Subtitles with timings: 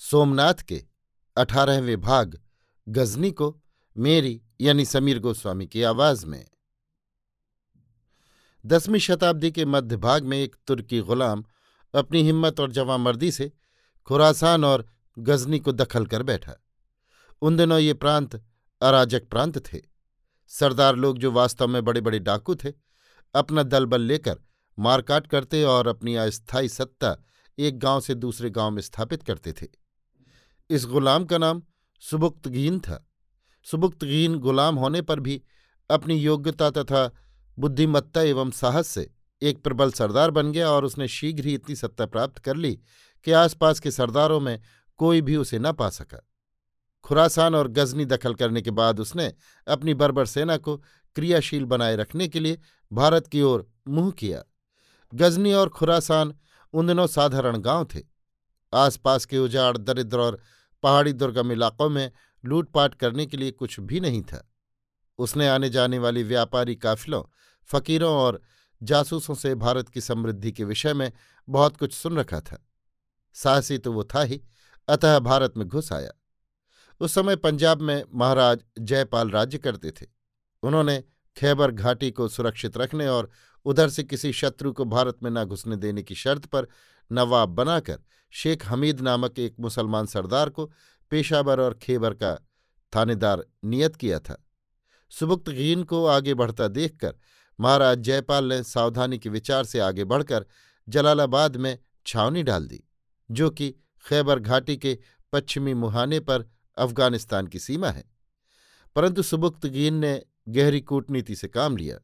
[0.00, 0.84] सोमनाथ के
[1.36, 2.40] अठारहवें भाग,
[2.88, 3.62] गजनी को
[3.96, 6.46] मेरी यानी समीर गोस्वामी की आवाज़ में।
[8.66, 11.44] दसवीं शताब्दी के मध्य भाग में एक तुर्की गुलाम
[11.94, 13.52] अपनी हिम्मत और जवामर्दी से
[14.04, 14.86] खुरासान और
[15.18, 16.52] गजनी को दखल कर बैठा।
[17.42, 18.44] उन दिनों ये प्रांत
[18.80, 19.80] अराजक प्रांत थे।
[20.48, 22.72] सरदार लोग जो वास्तव में बड़े बड़े डाकू थे,
[23.34, 24.38] अपना दल बल लेकर
[24.78, 27.16] मारकाट करते और अपनी अस्थायी सत्ता
[27.58, 29.87] एक गाँव से दूसरे गाँव में स्थापित करते थे।
[30.70, 31.62] इस गुलाम का नाम
[32.00, 33.08] सुबुक्तगीन था।
[33.64, 35.42] सुबुक्तगीन गुलाम होने पर भी
[35.90, 37.10] अपनी योग्यता तथा
[37.58, 39.10] बुद्धिमत्ता एवं साहस से
[39.42, 42.72] एक प्रबल सरदार बन गया और उसने शीघ्र ही इतनी सत्ता प्राप्त कर ली
[43.24, 44.60] कि आसपास के सरदारों में
[44.96, 46.28] कोई भी उसे न पा सका।
[47.04, 49.32] खुरासान और गजनी दखल करने के बाद उसने
[49.68, 50.76] अपनी बर्बर सेना को
[51.14, 52.58] क्रियाशील बनाए रखने के लिए
[52.92, 54.42] भारत की ओर मुँह किया।
[55.14, 56.34] गजनी और खुरासान
[56.72, 58.00] उन दिनों साधारण गाँव थे।
[58.74, 60.40] आसपास के उजाड़, दरिद्र और
[60.82, 62.12] पहाड़ी दुर्गम इलाकों में
[62.44, 64.52] लूटपाट करने के लिए कुछ भी नहीं था।
[65.18, 67.24] उसने आने जाने वाली व्यापारी काफिलों,
[67.64, 68.42] फकीरों और
[68.82, 71.12] जासूसों से भारत की समृद्धि के विषय में
[71.48, 72.68] बहुत कुछ सुन रखा था।
[73.34, 74.42] साहसी तो वो था ही,
[74.88, 76.10] अतः भारत में घुस आया।
[77.00, 80.06] उस समय पंजाब में महाराज जयपाल राज्य करते थे।
[80.62, 81.04] उन्होंने
[81.38, 83.30] खैबर घाटी को सुरक्षित रखने और
[83.64, 86.66] उधर से किसी शत्रु को भारत में न घुसने देने की शर्त पर
[87.12, 87.98] नवाब बनाकर
[88.30, 90.72] शेख हमीद नामक एक मुसलमान सरदार को
[91.10, 92.48] पेशावर और खेबर का
[92.96, 94.46] थानेदार नियत किया था।
[95.10, 97.14] सुबुक्तगीन को आगे बढ़ता देखकर
[97.60, 100.46] महाराज जयपाल ने सावधानी के विचार से आगे बढ़कर
[100.88, 102.84] जलालाबाद में छावनी डाल दी,
[103.30, 103.74] जो कि
[104.06, 104.98] खैबर घाटी के
[105.32, 108.04] पश्चिमी मुहाने पर अफ़गानिस्तान की सीमा है।
[108.96, 111.98] परंतु सुबुक्तगीन ने गहरी कूटनीति से काम लिया।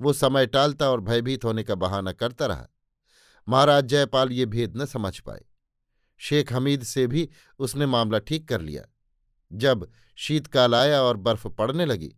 [0.00, 2.68] वो समय टालता और भयभीत होने का बहाना करता रहा।
[3.48, 5.44] महाराज जयपाल ये भेद न समझ पाए।
[6.18, 8.82] शेख हमीद से भी उसने मामला ठीक कर लिया।
[9.52, 12.16] जब शीतकाल आया और बर्फ़ पड़ने लगी,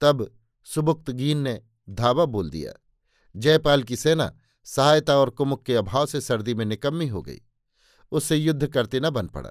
[0.00, 2.72] तब सुबुक्तगीन ने धावा बोल दिया।
[3.36, 7.40] जयपाल की सेना सहायता और कुमुक के अभाव से सर्दी में निकम्मी हो गई।
[8.12, 9.50] उससे युद्ध करते न बन पड़ा।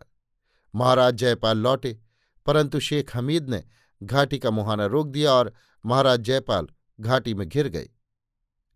[0.76, 2.00] महाराज जयपाल लौटे,
[2.46, 3.64] परंतु शेख हमीद ने
[4.04, 5.54] घाटी का मुहाना रोक दिया और
[5.86, 6.68] महाराज जयपाल
[7.00, 7.90] घाटी में घिर गए।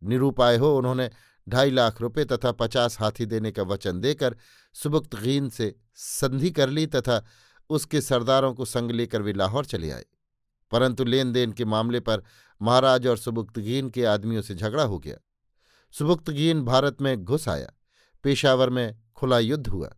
[0.03, 1.09] निरूपाय हो उन्होंने
[1.49, 4.37] ढाई लाख रुपए तथा पचास हाथी देने का वचन देकर
[4.73, 7.25] सुबुक्तगीन से संधि कर ली तथा
[7.69, 10.05] उसके सरदारों को संग लेकर वे लाहौर चले आए।
[10.71, 12.23] परंतु लेन देन के मामले पर
[12.61, 15.17] महाराज और सुबुक्तगीन के आदमियों से झगड़ा हो गया।
[15.91, 17.73] सुबुक्तगीन भारत में घुस आया।
[18.23, 19.95] पेशावर में खुला युद्ध हुआ।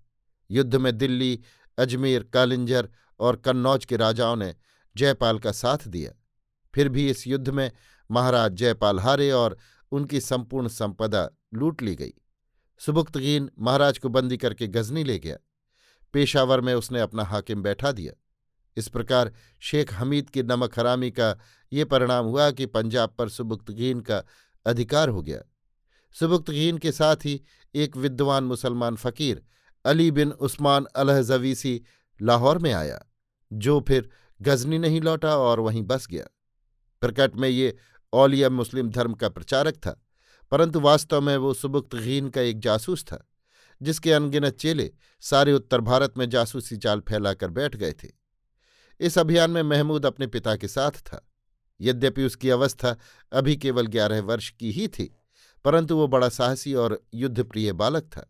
[0.52, 1.40] युद्ध में दिल्ली,
[1.78, 4.56] अजमेर, कालिंजर और कन्नौज के राजाओं ने
[5.00, 6.12] जयपाल का साथ दिया।
[6.74, 7.72] फिर भी इस युद्ध में
[8.10, 9.58] महाराज जयपाल हारे और
[9.92, 12.14] उनकी संपूर्ण संपदा लूट ली गई।
[12.82, 15.38] सुबुक्तगीन महाराज को बंदी करके गजनी ले गया।
[16.14, 18.14] पेशावर में उसने अपना हाकिम बैठा दिया।
[18.78, 21.36] इस प्रकार शेख हमीद की नमक हरामी का
[21.72, 24.24] ये परिणाम हुआ कि पंजाब पर सुबुक्तगीन का
[24.66, 25.42] अधिकार हो गया।
[26.16, 27.42] सुबुक्तगीन के साथ ही
[27.76, 29.44] एक विद्वान मुसलमान फकीर
[29.86, 31.82] अली बिन उस्मान अलहजवीसी
[32.20, 33.00] लाहौर में आया,
[33.52, 34.10] जो फिर
[34.42, 36.26] गजनी नहीं लौटा और वहीं बस गया।
[37.02, 37.76] प्रकट में ये
[38.14, 40.00] औलिया मुस्लिम धर्म का प्रचारक था,
[40.52, 43.26] परंतु वास्तव में वो सुबुक्तगीन का एक जासूस था,
[43.82, 44.92] जिसके अनगिनत चेले
[45.22, 48.08] सारे उत्तर भारत में जासूसी चाल फैलाकर बैठ गए थे।
[49.00, 51.26] इस अभियान में महमूद अपने पिता के साथ था।
[51.80, 52.96] यद्यपि उसकी अवस्था
[53.32, 55.14] अभी केवल ग्यारह वर्ष की ही थी,
[55.66, 58.26] परंतु वो बड़ा साहसी और युद्धप्रिय बालक था।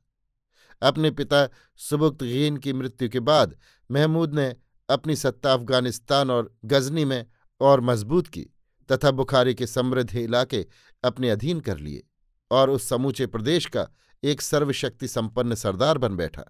[0.82, 1.48] अपने पिता
[1.80, 3.56] सुबुक्तगीन की मृत्यु के बाद
[3.90, 4.56] महमूद ने
[4.90, 7.26] अपनी सत्ता अफ़गानिस्तान और गजनी में
[7.62, 8.46] और मज़बूत की
[8.90, 10.66] तथा बुखारी के समृद्ध इलाके
[11.04, 12.04] अपने अधीन कर लिए
[12.52, 13.88] और उस समूचे प्रदेश का
[14.24, 16.44] एक सर्वशक्ति संपन्न सरदार बन बैठा।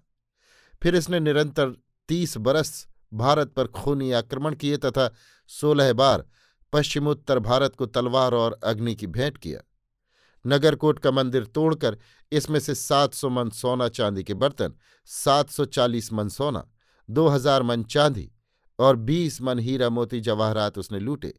[0.82, 1.74] फिर इसने निरंतर
[2.08, 5.10] तीस बरस भारत पर खूनी आक्रमण किए तथा
[5.50, 6.24] सोलह बार
[6.72, 9.60] पश्चिमोत्तर भारत को तलवार और अग्नि की भेंट किया।
[10.44, 11.96] नगरकोट का मंदिर तोड़कर
[12.32, 16.68] इसमें से सात सौ मन सोना चांदी के बर्तन, सात सौ चालीस मन सोना
[17.10, 18.30] दो हज़ार मन चांदी
[18.78, 21.32] और बीस मन हीरा मोती जवाहरात उसने लूटे।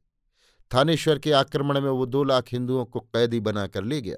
[0.71, 4.17] थानेश्वर के आक्रमण में वो दो लाख हिंदुओं को कैदी बनाकर ले गया।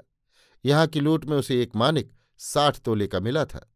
[0.65, 3.69] यहाँ की लूट में उसे एक मानिक साठ तोले का मिला था।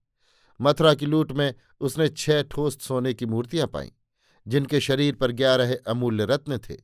[0.59, 3.89] मथुरा की लूट में उसने छह ठोस सोने की मूर्तियाँ पाईं,
[4.45, 6.77] जिनके शरीर पर ग्यारह अमूल्य रत्न थे।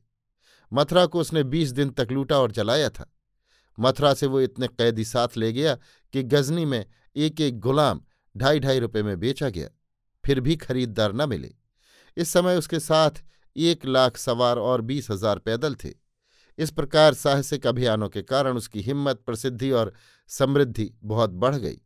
[0.72, 3.10] मथुरा को उसने बीस दिन तक लूटा और जलाया था।
[3.78, 5.74] मथुरा से वो इतने कैदी साथ ले गया
[6.14, 6.84] कि गजनी में
[7.16, 8.00] एक एक गुलाम
[8.36, 9.68] ढाई ढाई रुपये में बेचा गया।
[10.24, 11.54] फिर भी खरीददार न मिले।
[12.16, 13.22] इस समय उसके साथ
[13.56, 15.92] एक लाख सवार और बीस हज़ार पैदल थे।
[16.58, 19.92] इस प्रकार साहसिक अभियानों के कारण उसकी हिम्मत, प्रसिद्धि और
[20.30, 21.80] समृद्धि बहुत बढ़ गई।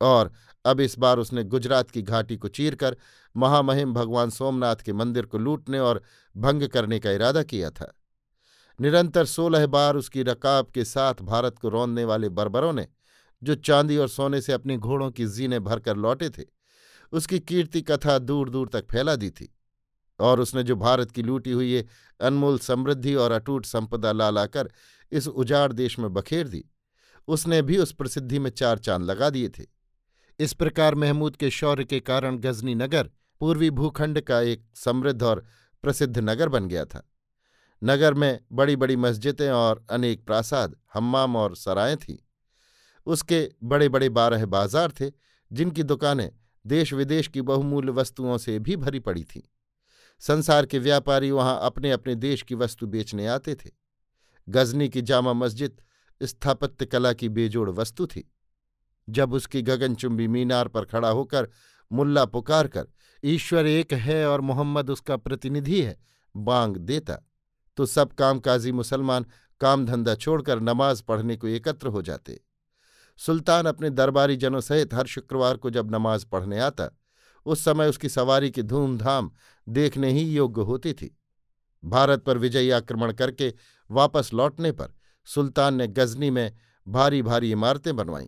[0.00, 0.32] और
[0.64, 2.96] अब इस बार उसने गुजरात की घाटी को चीरकर
[3.34, 6.02] महामहिम भगवान सोमनाथ के मंदिर को लूटने और
[6.36, 7.92] भंग करने का इरादा किया था।
[8.78, 12.86] निरंतर सोलह बार उसकी रकाब के साथ भारत को रौंदने वाले बर्बरों ने,
[13.42, 16.44] जो चांदी और सोने से अपनी घोड़ों की जीने भरकर लौटे थे
[17.12, 19.54] उसकी कीर्ति कथा दूर दूर तक फैला दी थी
[20.20, 21.86] और उसने जो भारत की लूटी हुई ये
[22.20, 24.70] अनमोल समृद्धि और अटूट संपदा ला लाकर
[25.12, 26.64] इस उजाड़ देश में बखेर दी,
[27.28, 29.64] उसने भी उस प्रसिद्धि में चार चाँद लगा दिए थे।
[30.40, 33.10] इस प्रकार महमूद के शौर्य के कारण गजनी नगर
[33.40, 35.44] पूर्वी भूखंड का एक समृद्ध और
[35.84, 37.02] प्रसिद्ध नगर बन गया था।
[37.82, 42.16] नगर में बड़ी बड़ी मस्जिदें और अनेक प्रासाद, हम्माम और सराएँ थीं।
[43.06, 45.10] उसके बड़े बड़े बारह बाज़ार थे
[45.50, 46.30] जिनकी दुकानें
[46.66, 49.42] देश विदेश की बहुमूल्य वस्तुओं से भी भरी पड़ी थीं।
[50.18, 53.70] संसार के व्यापारी वहाँ अपने अपने देश की वस्तु बेचने आते थे।
[54.48, 55.82] गजनी की जामा मस्जिद
[56.22, 58.32] स्थापत्य कला की बेजोड़ वस्तु थी।
[59.08, 61.48] जब उसकी गगनचुंबी मीनार पर खड़ा होकर
[61.92, 62.86] मुल्ला पुकार कर
[63.24, 66.00] ईश्वर एक है और मोहम्मद उसका प्रतिनिधि है,
[66.36, 67.18] बांग देता।
[67.76, 69.26] तो सब कामकाजी मुसलमान
[69.60, 72.40] काम धंधा छोड़कर नमाज़ पढ़ने को एकत्र हो जाते।
[73.26, 76.98] सुल्तान अपने दरबारी जनों सहित हर शुक्रवार को जब नमाज़ पढ़ने आता,
[77.46, 79.30] उस समय उसकी सवारी की धूमधाम
[79.68, 81.20] देखने ही योग्य होती थी।
[81.84, 83.54] भारत पर विजयी आक्रमण करके
[83.90, 84.94] वापस लौटने पर
[85.24, 86.56] सुल्तान ने गजनी में
[86.88, 88.26] भारी भारी इमारतें बनवाईं।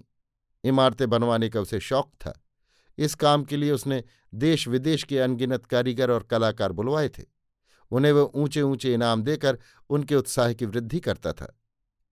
[0.64, 2.44] इमारतें बनवाने का उसे शौक था।
[2.98, 4.04] इस काम के लिए उसने
[4.34, 7.22] देश विदेश के अनगिनत कारीगर और कलाकार बुलवाए थे।
[7.90, 9.58] उन्हें वह ऊँचे ऊँचे इनाम देकर
[9.90, 11.58] उनके उत्साह की वृद्धि करता था।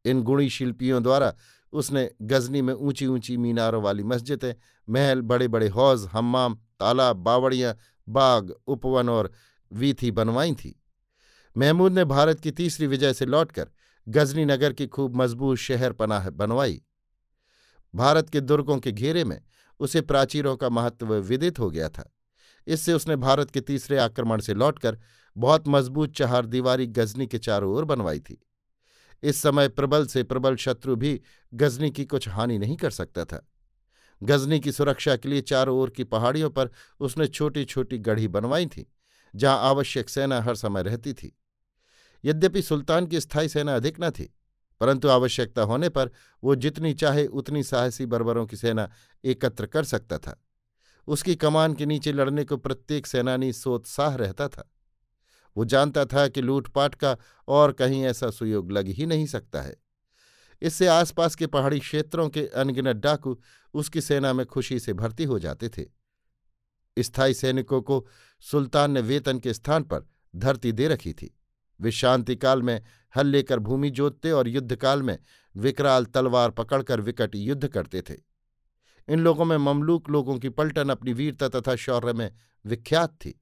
[0.05, 1.37] इन गुणी शिल्पियों द्वारा
[1.73, 4.55] उसने गजनी में ऊँची ऊँची मीनारों वाली मस्जिदें,
[4.89, 7.77] महल बड़े बड़े हौज, हम्माम, तालाब, बावड़ियाँ,
[8.09, 9.33] बाग, उपवन और
[9.73, 10.83] वीथी बनवाई थी।
[11.57, 13.69] महमूद ने भारत की तीसरी विजय से लौटकर
[14.09, 16.83] गजनी नगर की खूब मज़बूत शहर पनाह बनवाई।
[17.95, 19.43] भारत के दुर्गों के घेरे में
[19.81, 22.17] उसे प्राचीरों का महत्व विदित हो गया था।
[22.67, 24.99] इससे उसने भारत के तीसरे आक्रमण से लौटकर
[25.37, 28.47] बहुत मज़बूत चहार दीवारी गजनी के चारों ओर बनवाई थी।
[29.23, 31.21] इस समय प्रबल से प्रबल शत्रु भी
[31.55, 33.47] गजनी की कुछ हानि नहीं कर सकता था।
[34.23, 36.71] गजनी की सुरक्षा के लिए चारों ओर की पहाड़ियों पर
[37.01, 38.87] उसने छोटी छोटी गढ़ी बनवाई थी,
[39.35, 41.37] जहाँ आवश्यक सेना हर समय रहती थी।
[42.25, 44.35] यद्यपि सुल्तान की स्थायी सेना अधिक न थी,
[44.81, 46.11] परंतु आवश्यकता होने पर
[46.45, 48.91] वो जितनी चाहे उतनी साहसी बर्बरों की सेना
[49.25, 50.41] एकत्र कर सकता था।
[51.09, 54.71] उसकी कमान के नीचे लड़ने को प्रत्येक सेनानी सोत्साह रहता था।
[55.57, 57.17] वो जानता था कि लूटपाट का
[57.49, 59.77] और कहीं ऐसा सुयोग लग ही नहीं सकता है।
[60.63, 63.41] इससे आसपास के पहाड़ी क्षेत्रों के अनगिनत डाकू
[63.75, 65.85] उसकी सेना में खुशी से भर्ती हो जाते थे।
[66.99, 68.07] स्थायी सैनिकों को
[68.41, 71.37] सुल्तान ने वेतन के स्थान पर धरती दे रखी थी।
[71.81, 72.83] वे शांतिकाल में
[73.17, 75.19] हल लेकर भूमि जोतते और युद्धकाल में
[75.57, 78.15] विकराल तलवार पकड़कर विकट युद्ध करते थे।
[79.09, 82.33] इन लोगों में ममलूक लोगों की पलटन अपनी वीरता तथा शौर्य में
[82.67, 83.41] विख्यात थी।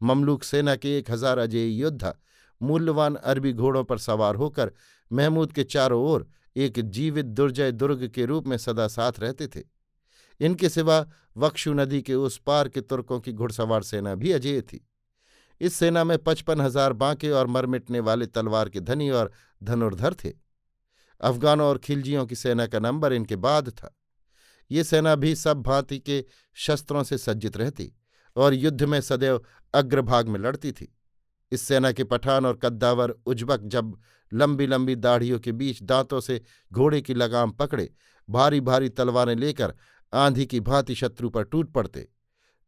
[0.00, 2.14] ममलूक सेना के एक हज़ार अजय योद्धा,
[2.60, 4.72] मूल्यवान अरबी घोड़ों पर सवार होकर
[5.10, 6.26] महमूद के चारों ओर
[6.56, 9.62] एक जीवित दुर्जय दुर्ग के रूप में सदा साथ रहते थे।
[10.40, 11.04] इनके सिवा
[11.36, 14.80] वक्षु नदी के उस पार के तुर्कों की घुड़सवार सेना भी अजेय थी।
[15.60, 20.32] इस सेना में पचपन हज़ार बांके और मरमिटने वाले तलवार के धनी और धनुर्धर थे।
[21.20, 23.94] अफगानों और खिलजियों की सेना का नंबर इनके बाद था।
[24.70, 26.24] ये सेना भी सब भांति के
[26.56, 27.92] शस्त्रों से सज्जित रहती।
[28.38, 29.40] और युद्ध में सदैव
[29.74, 30.94] अग्रभाग में लड़ती थी।
[31.52, 33.96] इस सेना के पठान और कद्दावर उज्बक जब
[34.32, 36.40] लंबी लंबी दाढ़ियों के बीच दांतों से
[36.72, 37.90] घोड़े की लगाम पकड़े,
[38.28, 39.74] भारी भारी तलवारें लेकर
[40.12, 42.08] आंधी की भांति शत्रु पर टूट पड़ते,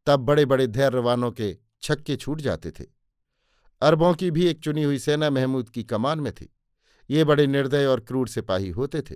[0.06, 2.84] तब बड़े बड़े धैर्यवानों के छक्के छूट जाते थे।
[3.82, 6.52] अरबों की भी एक चुनी हुई सेना महमूद की कमान में थी।
[7.10, 9.14] ये बड़े निर्दय और क्रूर सिपाही होते थे।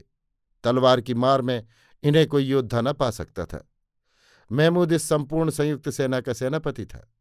[0.64, 1.66] तलवार की मार में
[2.02, 3.68] इन्हें कोई योद्धा न पा सकता था।
[4.52, 7.12] महमूद इस संपूर्ण संयुक्त सेना का सेनापति था।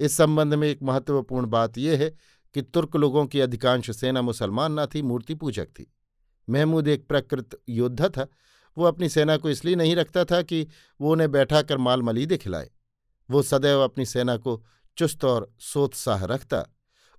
[0.00, 2.16] इस संबंध में एक महत्वपूर्ण बात यह है
[2.54, 5.94] कि तुर्क लोगों की अधिकांश सेना मुसलमान न थी, मूर्ति पूजक थी।
[6.50, 8.26] महमूद एक प्रकृत योद्धा था।
[8.78, 10.68] वो अपनी सेना को इसलिए नहीं रखता था कि
[11.00, 12.70] वो उन्हें बैठाकर माल मलीदे खिलाए।
[13.30, 14.64] वो सदैव अपनी सेना को
[14.96, 16.64] चुस्त और सोत्साह रखता,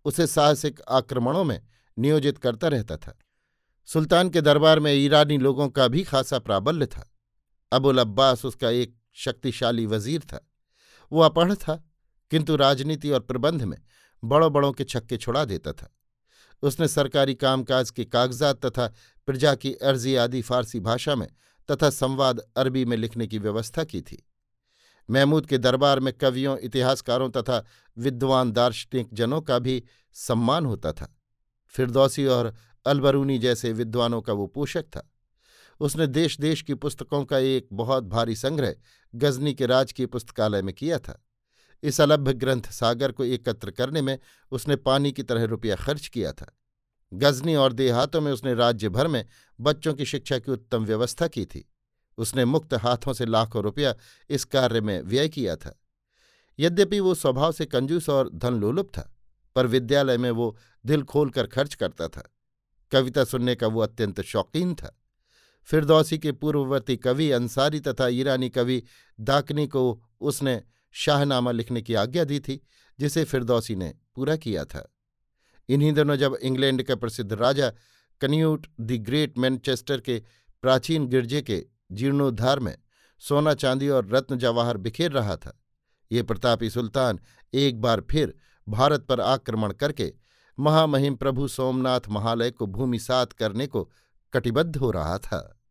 [0.06, 1.68] उसे साहसिक आक्रमणों में
[2.00, 3.18] नियोजित करता रहता था।
[3.86, 7.14] सुल्तान के दरबार में ईरानी लोगों का भी खासा प्राबल्य था।
[7.72, 10.46] अबुल अब्बास उसका एक शक्तिशाली वज़ीर था।
[11.12, 11.76] वो अपढ़ था,
[12.32, 13.78] किंतु राजनीति और प्रबंध में
[14.24, 15.90] बड़ों बड़ों के छक्के छुड़ा देता था।
[16.64, 18.88] उसने सरकारी कामकाज के कागजात तथा
[19.28, 21.28] प्रजा की अर्जी आदि फारसी भाषा में
[21.72, 24.24] तथा संवाद अरबी में लिखने की व्यवस्था की थी।
[25.10, 27.64] महमूद के दरबार में कवियों, इतिहासकारों तथा
[27.98, 31.16] विद्वान दार्शनिक जनों का भी सम्मान होता था।
[31.74, 32.54] फिरदौसी और
[32.86, 35.10] अलबरूनी जैसे विद्वानों का वो पोषक था।
[35.80, 38.76] उसने देश देश की पुस्तकों का एक बहुत भारी संग्रह
[39.16, 41.26] गजनी के राजकीय पुस्तकालय में किया था।
[41.84, 44.20] इस अलभ्य ग्रंथ सागर को एकत्र करने में
[44.52, 46.58] उसने पानी की तरह रुपया खर्च किया था।
[47.14, 49.26] गजनी और देहातों में उसने राज्य भर में
[49.60, 51.72] बच्चों की शिक्षा की उत्तम व्यवस्था की थी।
[52.18, 53.96] उसने मुक्त हाथों से लाखों रुपया
[54.30, 55.82] इस कार्य में व्यय किया था।
[56.60, 59.16] यद्यपि वो स्वभाव से कंजूस और धनलोलुप था,
[59.56, 62.34] पर विद्यालय में वो दिल खोलकर खर्च करता था।
[62.92, 65.02] कविता सुनने का वो अत्यंत शौकीन था।
[65.68, 68.84] फिरदौसी के पूर्ववर्ती कवि, अंसारी तथा ईरानी कवि
[69.20, 70.62] दाकनी को उसने
[70.96, 72.62] शाहनामा लिखने की आज्ञा दी थी,
[73.00, 74.90] जिसे फिरदौसी ने पूरा किया था।
[75.70, 77.70] इन्हीं दिनों जब इंग्लैंड का प्रसिद्ध राजा
[78.22, 80.22] कन्यूट द ग्रेट मैनचेस्टर के
[80.62, 82.78] प्राचीन गिरजे के जीर्णोद्धार में
[83.22, 85.60] सोना, चांदी और रत्न जवाहर बिखेर रहा था,
[86.12, 87.20] ये प्रतापी सुल्तान
[87.54, 88.34] एक बार फिर
[88.68, 90.14] भारत पर आक्रमण करके
[90.58, 93.90] महामहिम प्रभु सोमनाथ महालय को भूमिसात करने को
[94.36, 95.62] कटिबद्ध हो रहा था।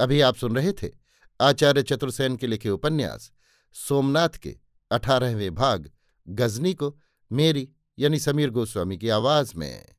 [0.00, 0.90] अभी आप सुन रहे थे
[1.40, 3.32] आचार्य चतुर्सेन के लिखे उपन्यास,
[3.72, 4.56] सोमनाथ के
[4.90, 5.90] अठारहवें भाग,
[6.28, 6.98] गजनी को
[7.32, 9.94] मेरी यानी समीर गोस्वामी की आवाज़ में।